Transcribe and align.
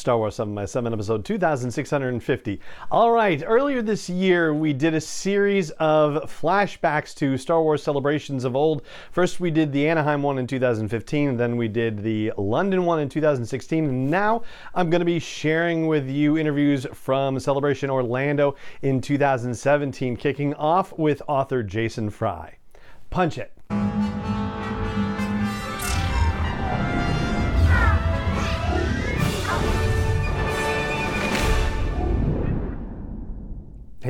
Star 0.00 0.16
Wars 0.16 0.34
7 0.36 0.54
by 0.54 0.64
7 0.64 0.92
episode 0.94 1.26
2650. 1.26 2.58
All 2.90 3.12
right, 3.12 3.42
earlier 3.46 3.82
this 3.82 4.08
year 4.08 4.54
we 4.54 4.72
did 4.72 4.94
a 4.94 5.00
series 5.00 5.68
of 5.72 6.30
flashbacks 6.30 7.14
to 7.16 7.36
Star 7.36 7.62
Wars 7.62 7.82
celebrations 7.82 8.44
of 8.44 8.56
old. 8.56 8.80
First 9.12 9.40
we 9.40 9.50
did 9.50 9.72
the 9.72 9.86
Anaheim 9.86 10.22
one 10.22 10.38
in 10.38 10.46
2015, 10.46 11.36
then 11.36 11.58
we 11.58 11.68
did 11.68 12.02
the 12.02 12.32
London 12.38 12.86
one 12.86 12.98
in 12.98 13.10
2016, 13.10 13.84
and 13.84 14.10
now 14.10 14.42
I'm 14.74 14.88
going 14.88 15.00
to 15.00 15.04
be 15.04 15.18
sharing 15.18 15.86
with 15.86 16.08
you 16.08 16.38
interviews 16.38 16.86
from 16.94 17.38
Celebration 17.38 17.90
Orlando 17.90 18.56
in 18.80 19.02
2017, 19.02 20.16
kicking 20.16 20.54
off 20.54 20.96
with 20.98 21.20
author 21.28 21.62
Jason 21.62 22.08
Fry. 22.08 22.56
Punch 23.10 23.36
it. 23.36 23.52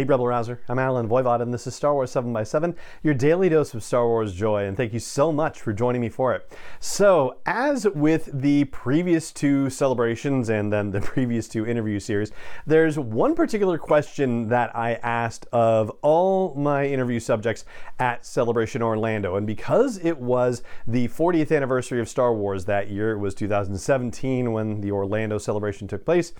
Hey, 0.01 0.05
Rebel 0.05 0.27
Rouser. 0.27 0.63
I'm 0.67 0.79
Allen 0.79 1.11
Voivod, 1.11 1.43
and 1.43 1.53
this 1.53 1.67
is 1.67 1.75
Star 1.75 1.93
Wars 1.93 2.11
7 2.11 2.33
by 2.33 2.43
7 2.43 2.75
your 3.03 3.13
daily 3.13 3.51
dose 3.51 3.75
of 3.75 3.83
Star 3.83 4.07
Wars 4.07 4.33
joy, 4.33 4.65
and 4.65 4.75
thank 4.75 4.95
you 4.95 4.99
so 4.99 5.31
much 5.31 5.61
for 5.61 5.75
joining 5.75 6.01
me 6.01 6.09
for 6.09 6.35
it. 6.35 6.51
So, 6.79 7.37
as 7.45 7.87
with 7.87 8.31
the 8.33 8.65
previous 8.65 9.31
two 9.31 9.69
celebrations 9.69 10.49
and 10.49 10.73
then 10.73 10.91
the 10.91 11.01
previous 11.03 11.49
two 11.49 11.67
interview 11.67 12.01
series, 12.01 12.33
there's 12.67 12.99
one 12.99 13.35
particular 13.35 13.77
question 13.77 14.49
that 14.49 14.75
I 14.75 14.95
asked 15.03 15.47
of 15.53 15.91
all 16.01 16.55
my 16.55 16.87
interview 16.87 17.21
subjects 17.21 17.67
at 17.99 18.25
Celebration 18.25 18.81
Orlando, 18.81 19.37
and 19.37 19.47
because 19.47 20.03
it 20.03 20.17
was 20.17 20.63
the 20.87 21.09
40th 21.09 21.55
anniversary 21.55 22.01
of 22.01 22.09
Star 22.09 22.33
Wars 22.33 22.65
that 22.65 22.89
year, 22.89 23.13
it 23.13 23.19
was 23.19 23.35
2017 23.35 24.51
when 24.51 24.81
the 24.81 24.93
Orlando 24.93 25.37
celebration 25.37 25.87
took 25.87 26.07
place, 26.07 26.33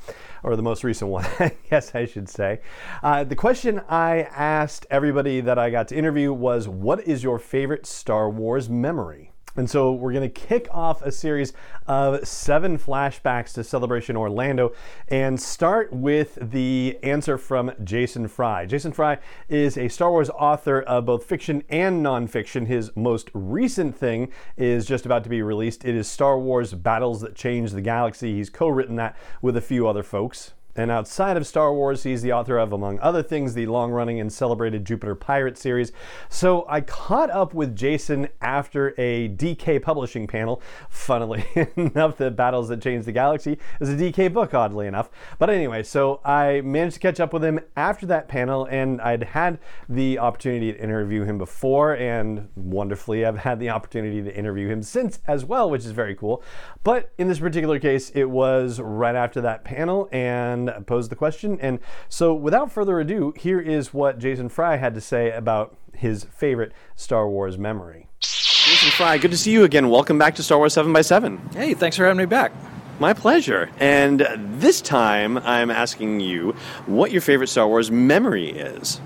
or 0.43 0.57
the 0.57 0.63
most 0.63 0.83
recent 0.83 1.11
one, 1.11 1.27
I 1.39 1.55
guess 1.69 1.95
I 1.95 2.07
should 2.07 2.31
say. 2.31 2.61
Uh, 3.03 3.23
the 3.23 3.37
question 3.37 3.50
I 3.51 4.29
asked 4.31 4.87
everybody 4.93 5.41
that 5.41 5.59
I 5.59 5.71
got 5.71 5.89
to 5.89 5.97
interview 5.97 6.33
was 6.33 6.69
What 6.69 7.01
is 7.01 7.25
your 7.25 7.41
favorite 7.41 7.85
Star 7.85 8.31
Wars 8.31 8.71
memory? 8.71 9.33
And 9.57 9.69
so 9.69 9.91
we're 9.91 10.13
going 10.13 10.31
to 10.31 10.41
kick 10.41 10.69
off 10.71 11.03
a 11.03 11.11
series 11.11 11.53
of 11.89 12.25
seven 12.29 12.79
flashbacks 12.79 13.53
to 13.55 13.65
Celebration 13.65 14.17
Orlando 14.17 14.73
and 15.09 15.41
start 15.41 15.93
with 15.93 16.39
the 16.41 16.97
answer 17.03 17.37
from 17.37 17.73
Jason 17.83 18.29
Fry. 18.29 18.67
Jason 18.67 18.93
Fry 18.93 19.19
is 19.49 19.77
a 19.77 19.89
Star 19.89 20.13
Wars 20.13 20.31
author 20.31 20.83
of 20.83 21.07
both 21.07 21.25
fiction 21.25 21.65
and 21.69 22.07
nonfiction. 22.07 22.69
His 22.69 22.93
most 22.95 23.31
recent 23.35 23.97
thing 23.97 24.31
is 24.57 24.87
just 24.87 25.07
about 25.07 25.25
to 25.25 25.29
be 25.29 25.43
released. 25.43 25.85
It 25.85 25.97
is 25.97 26.07
Star 26.07 26.39
Wars 26.39 26.73
Battles 26.73 27.21
That 27.23 27.35
Change 27.35 27.73
the 27.73 27.83
Galaxy. 27.83 28.35
He's 28.37 28.49
co 28.49 28.69
written 28.69 28.95
that 28.95 29.17
with 29.43 29.57
a 29.57 29.61
few 29.61 29.89
other 29.89 30.05
folks. 30.05 30.53
And 30.77 30.91
outside 30.91 31.37
of 31.37 31.47
Star 31.47 31.73
Wars, 31.75 32.03
he's 32.05 32.23
the 32.23 32.33
author 32.33 32.59
of, 32.59 32.73
among 32.73 32.99
other 33.01 33.23
things, 33.23 33.55
the 33.55 33.67
long 33.67 33.91
running 33.91 34.21
and 34.21 34.33
celebrated 34.33 34.85
Jupiter 34.85 35.15
Pirate 35.15 35.59
series. 35.59 35.93
So 36.29 36.65
I 36.69 36.81
caught 36.81 37.31
up 37.31 37.55
with 37.55 37.75
Jason 37.75 38.29
after 38.41 38.95
a 38.99 39.29
DK 39.31 39.83
publishing 39.83 40.27
panel. 40.27 40.63
Funnily 40.89 41.45
enough, 41.77 42.17
The 42.17 42.31
Battles 42.31 42.69
That 42.69 42.81
Changed 42.81 43.07
the 43.07 43.13
Galaxy 43.13 43.59
is 43.81 43.89
a 43.89 43.97
DK 43.97 44.33
book, 44.33 44.55
oddly 44.55 44.87
enough. 44.87 45.11
But 45.39 45.51
anyway, 45.51 45.83
so 45.83 46.21
I 46.25 46.61
managed 46.63 46.95
to 46.95 47.01
catch 47.01 47.21
up 47.21 47.33
with 47.33 47.45
him 47.45 47.61
after 47.77 48.07
that 48.07 48.29
panel, 48.29 48.67
and 48.67 49.01
I'd 49.01 49.23
had 49.23 49.59
the 49.89 50.19
opportunity 50.19 50.73
to 50.73 50.79
interview 50.81 51.25
him 51.25 51.39
before, 51.39 51.97
and 51.97 52.49
wonderfully, 52.55 53.25
I've 53.25 53.39
had 53.39 53.59
the 53.59 53.71
opportunity 53.71 54.23
to 54.23 54.35
interview 54.37 54.69
him 54.69 54.83
since 54.83 55.19
as 55.27 55.45
well, 55.45 55.69
which 55.69 55.85
is 55.85 55.91
very 55.91 56.15
cool. 56.15 56.43
But 56.85 57.13
in 57.19 57.29
this 57.29 57.41
particular 57.41 57.79
case, 57.79 58.11
it 58.11 58.25
was 58.25 58.81
right 58.81 59.15
after 59.15 59.41
that 59.43 59.65
panel, 59.65 60.09
and 60.13 60.60
and 60.69 60.87
posed 60.87 61.11
the 61.11 61.17
question. 61.17 61.59
And 61.61 61.81
so, 62.09 62.35
without 62.35 62.71
further 62.73 63.01
ado, 63.01 63.33
here 63.37 63.61
is 63.61 63.95
what 63.95 64.19
Jason 64.19 64.49
Fry 64.49 64.77
had 64.77 64.95
to 64.95 65.01
say 65.01 65.31
about 65.31 65.77
his 65.95 66.25
favorite 66.25 66.73
Star 66.97 67.29
Wars 67.29 67.59
memory. 67.59 68.09
Jason 68.21 68.91
Fry, 68.91 69.19
good 69.19 69.31
to 69.31 69.37
see 69.37 69.53
you 69.53 69.65
again. 69.65 69.89
Welcome 69.89 70.19
back 70.19 70.35
to 70.37 70.43
Star 70.43 70.59
Wars 70.59 70.75
7 70.75 70.93
by 70.93 71.03
7 71.03 71.39
Hey, 71.53 71.75
thanks 71.75 71.97
for 71.97 72.05
having 72.05 72.19
me 72.19 72.27
back. 72.27 72.53
My 72.99 73.15
pleasure. 73.15 73.71
And 73.79 74.27
this 74.61 74.81
time, 74.83 75.39
I'm 75.39 75.71
asking 75.71 76.21
you 76.21 76.53
what 76.87 77.11
your 77.11 77.23
favorite 77.23 77.49
Star 77.49 77.67
Wars 77.67 77.91
memory 77.91 78.51
is. 78.51 79.01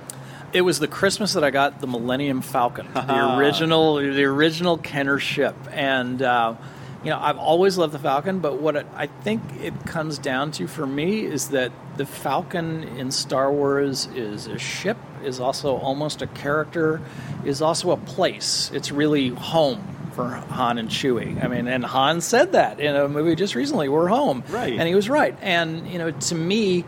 It 0.52 0.62
was 0.62 0.78
the 0.78 0.88
Christmas 0.88 1.32
that 1.32 1.42
I 1.44 1.50
got 1.50 1.80
the 1.80 1.86
Millennium 1.86 2.40
Falcon, 2.40 2.88
the 2.94 3.36
original, 3.38 3.96
the 3.96 4.24
original 4.24 4.78
Kenner 4.78 5.18
ship, 5.18 5.56
and 5.70 6.22
uh, 6.22 6.54
you 7.04 7.10
know, 7.10 7.18
I've 7.20 7.36
always 7.36 7.76
loved 7.76 7.92
the 7.92 7.98
Falcon, 7.98 8.40
but 8.40 8.60
what 8.60 8.76
it, 8.76 8.86
I 8.96 9.06
think 9.06 9.42
it 9.60 9.84
comes 9.84 10.16
down 10.16 10.52
to 10.52 10.66
for 10.66 10.86
me 10.86 11.26
is 11.26 11.48
that 11.50 11.70
the 11.98 12.06
Falcon 12.06 12.82
in 12.82 13.10
Star 13.10 13.52
Wars 13.52 14.06
is 14.14 14.46
a 14.46 14.58
ship, 14.58 14.96
is 15.22 15.38
also 15.38 15.76
almost 15.76 16.22
a 16.22 16.26
character, 16.26 17.02
is 17.44 17.60
also 17.60 17.90
a 17.90 17.98
place. 17.98 18.70
It's 18.72 18.90
really 18.90 19.28
home 19.28 19.86
for 20.14 20.28
Han 20.30 20.78
and 20.78 20.88
Chewie. 20.88 21.44
I 21.44 21.48
mean, 21.48 21.66
and 21.68 21.84
Han 21.84 22.22
said 22.22 22.52
that 22.52 22.80
in 22.80 22.96
a 22.96 23.06
movie 23.06 23.34
just 23.34 23.54
recently, 23.54 23.88
"We're 23.88 24.08
home," 24.08 24.42
right? 24.48 24.72
And 24.72 24.88
he 24.88 24.94
was 24.94 25.10
right. 25.10 25.36
And 25.42 25.86
you 25.88 25.98
know, 25.98 26.10
to 26.10 26.34
me, 26.34 26.86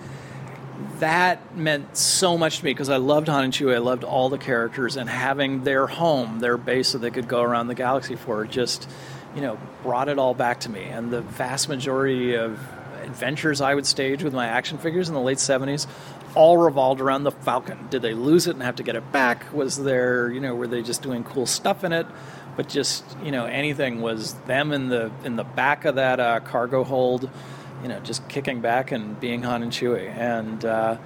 that 1.00 1.54
meant 1.54 1.94
so 1.94 2.38
much 2.38 2.60
to 2.60 2.65
me 2.65 2.71
because 2.71 2.88
I 2.88 2.97
loved 2.97 3.28
Han 3.28 3.44
and 3.44 3.53
Chewie. 3.53 3.75
I 3.75 3.78
loved 3.78 4.03
all 4.04 4.31
the 4.31 4.38
characters, 4.38 4.97
and 4.97 5.10
having 5.10 5.65
their 5.65 5.87
home, 5.87 6.38
their 6.38 6.56
base 6.56 6.93
that 6.93 6.98
they 6.98 7.10
could 7.10 7.28
go 7.28 7.43
around 7.43 7.66
the 7.66 7.75
galaxy 7.75 8.16
for, 8.16 8.47
just 8.47 8.88
you 9.37 9.43
know, 9.43 9.59
brought 9.83 10.09
it 10.09 10.19
all 10.19 10.35
back 10.35 10.61
to 10.61 10.71
me. 10.71 10.85
And 10.85 11.13
the 11.13 11.21
vast 11.21 11.69
majority 11.69 12.35
of 12.35 12.59
adventures 13.05 13.61
I 13.61 13.75
would 13.75 13.87
stage 13.87 14.23
with 14.23 14.33
my 14.33 14.47
action 14.47 14.79
figures 14.79 15.09
in 15.09 15.15
the 15.15 15.21
late 15.21 15.39
70s 15.39 15.87
all 16.35 16.57
revolved 16.59 17.01
around 17.01 17.25
the 17.25 17.31
Falcon. 17.31 17.89
Did 17.91 18.03
they 18.03 18.15
lose 18.15 18.47
it 18.47 18.55
and 18.55 18.63
have 18.63 18.77
to 18.77 18.83
get 18.83 18.97
it 18.97 19.13
back? 19.13 19.53
Was 19.53 19.83
there, 19.83 20.31
you 20.31 20.41
know, 20.41 20.55
were 20.55 20.67
they 20.67 20.83
just 20.83 21.03
doing 21.03 21.23
cool 21.23 21.47
stuff 21.47 21.85
in 21.85 21.93
it? 21.93 22.07
But 22.57 22.69
just, 22.69 23.05
you 23.23 23.31
know, 23.31 23.45
anything 23.45 24.01
was 24.01 24.35
them 24.47 24.73
in 24.73 24.89
the 24.89 25.11
in 25.25 25.37
the 25.37 25.45
back 25.45 25.85
of 25.85 25.97
that 25.97 26.19
uh, 26.19 26.41
cargo 26.41 26.85
hold, 26.85 27.29
you 27.83 27.89
know, 27.89 28.01
just 28.01 28.27
kicking 28.29 28.63
back 28.63 28.93
and 28.93 29.19
being 29.21 29.43
Han 29.43 29.63
and 29.63 29.71
Chewie. 29.73 30.09
And 30.09 30.65
uh, 30.65 30.97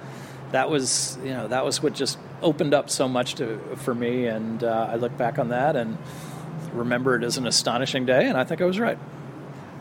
that 0.51 0.69
was, 0.69 1.17
you 1.23 1.31
know, 1.31 1.49
that 1.49 1.65
was 1.65 1.83
what 1.83 1.93
just 1.93 2.17
opened 2.41 2.73
up 2.73 2.89
so 2.89 3.09
much 3.09 3.35
to 3.35 3.59
for 3.77 3.93
me. 3.93 4.27
And 4.27 4.63
uh, 4.63 4.89
I 4.91 4.95
look 4.95 5.17
back 5.17 5.39
on 5.39 5.49
that 5.49 5.75
and 5.75 5.97
remember 6.73 7.15
it 7.15 7.23
as 7.23 7.37
an 7.37 7.47
astonishing 7.47 8.05
day, 8.05 8.27
and 8.27 8.37
I 8.37 8.43
think 8.43 8.61
I 8.61 8.65
was 8.65 8.79
right. 8.79 8.97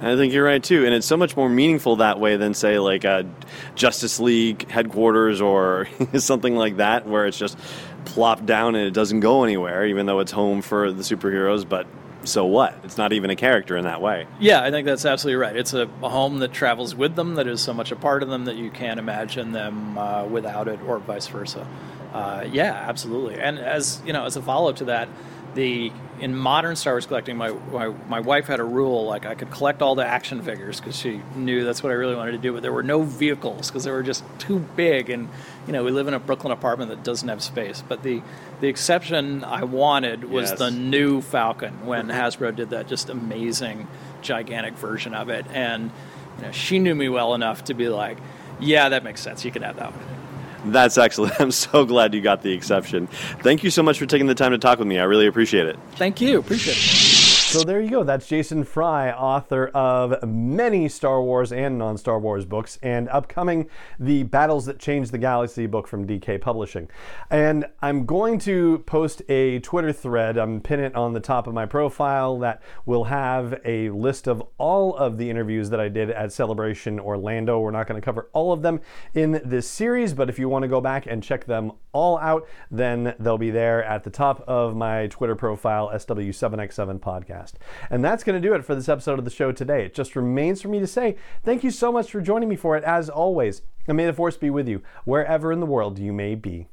I 0.03 0.17
think 0.17 0.33
you're 0.33 0.45
right 0.45 0.63
too, 0.63 0.87
and 0.87 0.95
it's 0.95 1.07
so 1.07 1.17
much 1.17 1.37
more 1.37 1.49
meaningful 1.49 1.97
that 1.97 2.19
way 2.19 2.37
than 2.37 2.55
say 2.55 2.79
like 2.79 3.05
a 3.05 3.27
Justice 3.75 4.19
League 4.19 4.69
headquarters 4.71 5.43
or 5.43 5.89
something 6.17 6.57
like 6.57 6.79
that, 6.79 7.07
where 7.07 7.27
it's 7.27 7.39
just 7.39 7.59
plopped 8.07 8.47
down 8.47 8.75
and 8.77 8.87
it 8.87 8.93
doesn't 8.95 9.21
go 9.21 9.45
anywhere, 9.45 9.85
even 9.87 10.07
though 10.07 10.21
it's 10.21 10.33
home 10.33 10.63
for 10.63 10.91
the 10.91 11.03
superheroes. 11.03 11.69
But 11.69 11.87
so 12.25 12.47
what? 12.47 12.79
It's 12.83 12.97
not 12.97 13.13
even 13.13 13.29
a 13.29 13.37
character 13.37 13.77
in 13.77 13.85
that 13.85 14.01
way. 14.01 14.27
Yeah, 14.39 14.63
I 14.63 14.71
think 14.71 14.87
that's 14.87 15.05
absolutely 15.05 15.41
right. 15.41 15.57
It's 15.57 15.75
a, 15.75 15.83
a 16.03 16.09
home 16.09 16.39
that 16.39 16.53
travels 16.53 16.95
with 16.95 17.15
them, 17.15 17.35
that 17.35 17.47
is 17.47 17.61
so 17.61 17.75
much 17.75 17.93
a 17.93 17.97
part 17.97 18.23
of 18.23 18.31
them 18.31 18.47
that 18.47 18.57
you 18.57 18.71
can't 18.71 18.99
imagine 18.99 19.53
them 19.53 19.99
uh, 19.99 20.25
without 20.25 20.69
it, 20.69 20.81
or 20.83 20.99
vice 20.99 21.27
versa. 21.27 21.67
Uh, 22.13 22.47
yeah, 22.51 22.73
absolutely. 22.73 23.37
And 23.39 23.59
as 23.59 24.03
you 24.05 24.13
know, 24.13 24.25
as 24.25 24.37
a 24.37 24.43
follow 24.43 24.71
up 24.71 24.77
to 24.77 24.87
that, 24.87 25.09
the 25.55 25.93
in 26.21 26.37
modern 26.37 26.77
Star 26.77 26.93
Wars 26.95 27.07
collecting, 27.07 27.37
my, 27.37 27.51
my, 27.73 27.89
my 28.09 28.21
wife 28.21 28.47
had 28.47 28.61
a 28.61 28.65
rule 28.65 29.07
like 29.07 29.25
I 29.25 29.35
could 29.35 29.51
collect 29.51 29.81
all 29.81 29.95
the 29.95 30.07
action 30.07 30.43
figures 30.43 30.79
because 30.79 30.95
she 30.95 31.23
knew 31.35 31.65
that's 31.65 31.83
what 31.83 31.91
I 31.91 31.95
really 31.95 32.15
wanted 32.15 32.33
to 32.33 32.39
do. 32.39 32.53
But 32.53 32.63
there 32.63 32.73
were 32.73 32.83
no 32.83 33.03
vehicles 33.03 33.69
because 33.69 33.85
they 33.85 33.91
were 33.91 34.03
just 34.03 34.23
too 34.39 34.59
big, 34.77 35.09
and 35.09 35.29
you 35.67 35.73
know 35.73 35.83
we 35.83 35.91
live 35.91 36.09
in 36.09 36.15
a 36.15 36.19
Brooklyn 36.19 36.53
apartment 36.53 36.91
that 36.91 37.03
doesn't 37.03 37.29
have 37.29 37.43
space. 37.43 37.83
But 37.87 38.03
the 38.03 38.23
the 38.61 38.69
exception 38.69 39.45
I 39.45 39.65
wanted 39.65 40.25
was 40.25 40.51
yes. 40.51 40.59
the 40.59 40.71
new 40.71 41.23
Falcon 41.23 41.87
when 41.87 42.09
Hasbro 42.09 42.55
did 42.55 42.71
that 42.71 42.87
just 42.87 43.09
amazing, 43.09 43.89
gigantic 44.21 44.75
version 44.75 45.15
of 45.15 45.31
it, 45.31 45.47
and 45.53 45.91
you 46.37 46.45
know 46.45 46.53
she 46.53 46.79
knew 46.79 46.95
me 46.95 47.09
well 47.09 47.35
enough 47.35 47.65
to 47.65 47.75
be 47.75 47.89
like, 47.89 48.19
yeah, 48.61 48.91
that 48.91 49.05
makes 49.05 49.21
sense. 49.23 49.45
You 49.45 49.51
can 49.51 49.63
have 49.63 49.77
that 49.77 49.93
one. 49.93 50.20
That's 50.67 50.99
excellent. 50.99 51.35
I'm 51.41 51.51
so 51.51 51.85
glad 51.85 52.15
you 52.15 52.21
got 52.21 52.43
the 52.43 52.53
exception. 52.53 53.07
Thank 53.43 53.65
you 53.65 53.71
so 53.71 53.83
much 53.83 53.99
for 53.99 54.07
taking 54.07 54.27
the 54.27 54.35
time 54.35 54.53
to 54.53 54.59
talk 54.59 54.79
with 54.79 54.89
me. 54.89 54.99
I 54.99 55.05
really 55.05 55.27
appreciate 55.27 55.67
it. 55.67 55.79
Thank 55.93 56.21
you. 56.21 56.39
Appreciate 56.39 56.77
it. 56.77 57.10
So 57.51 57.65
there 57.65 57.81
you 57.81 57.91
go. 57.91 58.05
That's 58.05 58.29
Jason 58.29 58.63
Fry, 58.63 59.11
author 59.11 59.73
of 59.75 60.23
many 60.23 60.89
Star 60.89 61.21
Wars 61.21 61.51
and 61.53 61.77
non 61.77 61.99
Star 61.99 62.21
Wars 62.21 62.45
books, 62.45 62.79
and 62.81 63.09
upcoming 63.09 63.69
The 63.99 64.23
Battles 64.23 64.67
That 64.67 64.79
Changed 64.79 65.11
the 65.11 65.19
Galaxy 65.19 65.67
book 65.67 65.89
from 65.89 66.07
DK 66.07 66.41
Publishing. 66.41 66.89
And 67.29 67.67
I'm 67.83 68.07
going 68.07 68.39
to 68.41 68.85
post 68.87 69.23
a 69.29 69.59
Twitter 69.59 69.93
thread, 69.93 70.39
I'm 70.39 70.61
pin 70.61 70.79
it 70.79 70.95
on 70.95 71.13
the 71.13 71.19
top 71.19 71.49
of 71.49 71.53
my 71.53 71.67
profile, 71.67 72.39
that 72.39 72.63
will 72.87 73.03
have 73.03 73.61
a 73.65 73.91
list 73.91 74.29
of 74.29 74.45
all 74.57 74.95
of 74.95 75.19
the 75.19 75.29
interviews 75.29 75.71
that 75.71 75.81
I 75.81 75.89
did 75.89 76.09
at 76.13 76.33
Celebration 76.33 77.01
Orlando. 77.01 77.59
We're 77.59 77.73
not 77.73 77.89
going 77.89 78.01
to 78.01 78.05
cover 78.05 78.31
all 78.33 78.53
of 78.53 78.63
them 78.63 78.81
in 79.13 79.43
this 79.45 79.69
series, 79.69 80.15
but 80.15 80.29
if 80.29 80.39
you 80.39 80.49
want 80.49 80.63
to 80.63 80.69
go 80.69 80.81
back 80.81 81.07
and 81.09 81.21
check 81.21 81.47
them 81.47 81.73
all 81.91 82.17
out, 82.19 82.47
then 82.71 83.17
they'll 83.19 83.39
be 83.39 83.51
there 83.51 83.83
at 83.83 84.05
the 84.05 84.11
top 84.11 84.45
of 84.47 84.77
my 84.77 85.09
Twitter 85.09 85.35
profile, 85.35 85.91
SW7X7 85.93 87.01
Podcast. 87.01 87.40
Podcast. 87.41 87.53
And 87.91 88.05
that's 88.05 88.25
going 88.25 88.41
to 88.41 88.49
do 88.49 88.55
it 88.55 88.65
for 88.65 88.75
this 88.75 88.89
episode 88.89 89.19
of 89.19 89.25
the 89.25 89.31
show 89.31 89.53
today. 89.53 89.85
It 89.85 89.95
just 89.95 90.17
remains 90.17 90.63
for 90.63 90.69
me 90.69 90.81
to 90.81 90.87
say 90.87 91.17
thank 91.45 91.65
you 91.65 91.71
so 91.71 91.93
much 91.93 92.11
for 92.11 92.21
joining 92.21 92.49
me 92.49 92.57
for 92.57 92.77
it, 92.77 92.85
as 92.85 93.09
always. 93.09 93.63
And 93.87 93.97
may 93.97 94.07
the 94.07 94.13
force 94.13 94.37
be 94.37 94.51
with 94.51 94.69
you, 94.69 94.83
wherever 95.05 95.53
in 95.53 95.61
the 95.61 95.67
world 95.67 95.99
you 95.99 96.13
may 96.13 96.35
be. 96.35 96.69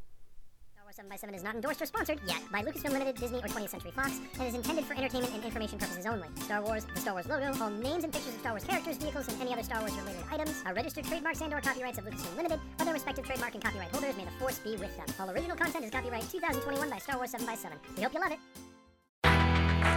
7 0.97 1.07
by 1.07 1.15
7 1.15 1.35
is 1.35 1.43
not 1.43 1.53
endorsed 1.53 1.79
or 1.79 1.85
sponsored 1.85 2.19
yet 2.25 2.41
by 2.51 2.63
Lucasfilm 2.63 2.91
Limited, 2.91 3.15
Disney, 3.17 3.37
or 3.37 3.43
20th 3.43 3.69
Century 3.69 3.91
Fox, 3.91 4.19
and 4.39 4.47
is 4.47 4.55
intended 4.55 4.83
for 4.83 4.95
entertainment 4.95 5.31
and 5.31 5.43
information 5.43 5.77
purposes 5.77 6.07
only. 6.07 6.27
Star 6.41 6.59
Wars, 6.59 6.87
the 6.91 6.99
Star 6.99 7.13
Wars 7.13 7.27
logo, 7.27 7.53
all 7.63 7.69
names 7.69 8.03
and 8.03 8.11
pictures 8.11 8.33
of 8.33 8.39
Star 8.39 8.53
Wars 8.53 8.63
characters, 8.63 8.97
vehicles, 8.97 9.27
and 9.27 9.39
any 9.39 9.53
other 9.53 9.61
Star 9.61 9.79
Wars 9.79 9.93
related 9.93 10.23
items 10.31 10.63
are 10.65 10.73
registered 10.73 11.05
trademarks 11.05 11.39
and/or 11.39 11.61
copyrights 11.61 11.99
of 11.99 12.05
Lucasfilm 12.05 12.35
Limited 12.35 12.59
or 12.79 12.85
their 12.85 12.95
respective 12.95 13.27
trademark 13.27 13.53
and 13.53 13.63
copyright 13.63 13.91
holders. 13.91 14.17
May 14.17 14.25
the 14.25 14.31
force 14.39 14.57
be 14.57 14.71
with 14.71 14.97
them. 14.97 15.05
All 15.19 15.29
original 15.29 15.55
content 15.55 15.85
is 15.85 15.91
copyright 15.91 16.27
2021 16.31 16.89
by 16.89 16.97
Star 16.97 17.17
Wars 17.17 17.29
7 17.29 17.45
by 17.45 17.53
7 17.53 17.77
We 17.95 18.01
hope 18.01 18.15
you 18.15 18.19
love 18.19 18.31
it. 18.31 18.39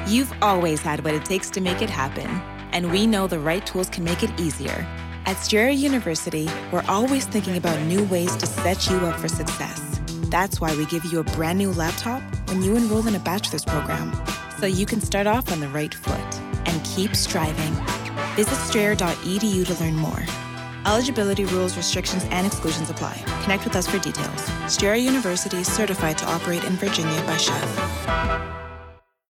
You've 0.07 0.33
always 0.43 0.81
had 0.81 1.05
what 1.05 1.15
it 1.15 1.25
takes 1.25 1.51
to 1.51 1.61
make 1.61 1.83
it 1.83 1.91
happen, 1.91 2.27
and 2.73 2.91
we 2.91 3.07
know 3.07 3.27
the 3.27 3.39
right 3.39 3.65
tools 3.65 3.89
can 3.89 4.03
make 4.03 4.23
it 4.23 4.41
easier. 4.41 4.87
At 5.27 5.35
Strayer 5.35 5.69
University, 5.69 6.49
we're 6.73 6.85
always 6.89 7.27
thinking 7.27 7.57
about 7.57 7.81
new 7.83 8.05
ways 8.05 8.35
to 8.37 8.47
set 8.47 8.89
you 8.89 8.97
up 8.99 9.21
for 9.21 9.29
success. 9.29 10.01
That's 10.31 10.61
why 10.61 10.75
we 10.77 10.87
give 10.87 11.05
you 11.05 11.21
a 11.21 11.25
brand 11.25 11.59
new 11.59 11.71
laptop 11.73 12.23
when 12.49 12.63
you 12.63 12.77
enroll 12.77 13.07
in 13.07 13.15
a 13.15 13.21
bachelor's 13.21 13.65
program, 13.65 14.13
so 14.59 14.67
you 14.67 14.87
can 14.87 15.01
start 15.01 15.27
off 15.27 15.53
on 15.53 15.61
the 15.61 15.69
right 15.69 15.95
foot 15.95 16.41
and 16.67 16.85
keep 16.85 17.15
striving. 17.15 17.73
Visit 18.35 18.57
strayer.edu 18.57 19.67
to 19.67 19.85
learn 19.85 19.95
more. 19.95 20.25
Eligibility 20.87 21.45
rules, 21.45 21.77
restrictions, 21.77 22.25
and 22.31 22.47
exclusions 22.47 22.91
apply. 22.91 23.23
Connect 23.43 23.65
with 23.65 23.77
us 23.77 23.87
for 23.87 23.99
details. 23.99 24.51
Strayer 24.67 24.95
University 24.95 25.59
is 25.59 25.71
certified 25.71 26.17
to 26.19 26.27
operate 26.27 26.65
in 26.65 26.73
Virginia 26.73 27.21
by 27.23 27.37
SCHEV. 27.37 28.60